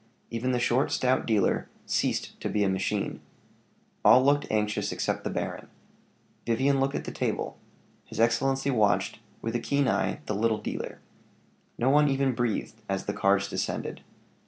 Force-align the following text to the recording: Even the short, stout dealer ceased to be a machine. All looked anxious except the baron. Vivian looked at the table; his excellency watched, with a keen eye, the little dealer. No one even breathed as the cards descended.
Even 0.31 0.51
the 0.51 0.57
short, 0.57 0.91
stout 0.91 1.27
dealer 1.27 1.69
ceased 1.85 2.39
to 2.41 2.49
be 2.49 2.63
a 2.63 2.67
machine. 2.69 3.21
All 4.03 4.25
looked 4.25 4.47
anxious 4.49 4.91
except 4.91 5.23
the 5.23 5.29
baron. 5.29 5.67
Vivian 6.47 6.79
looked 6.79 6.95
at 6.95 7.03
the 7.03 7.11
table; 7.11 7.59
his 8.05 8.19
excellency 8.19 8.71
watched, 8.71 9.19
with 9.43 9.53
a 9.55 9.59
keen 9.59 9.87
eye, 9.87 10.21
the 10.25 10.33
little 10.33 10.57
dealer. 10.57 10.97
No 11.77 11.91
one 11.91 12.09
even 12.09 12.33
breathed 12.33 12.81
as 12.89 13.05
the 13.05 13.13
cards 13.13 13.47
descended. 13.47 14.01